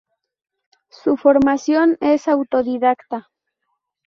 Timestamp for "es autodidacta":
2.01-3.29